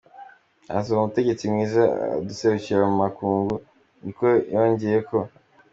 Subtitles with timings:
[0.77, 1.83] Azoba umutegetsi mwiza
[2.17, 3.55] aduserukira mu makungu,”
[4.03, 5.17] ni ko yongeyeko.